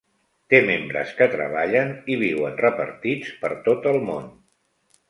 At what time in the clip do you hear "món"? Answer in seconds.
4.11-4.31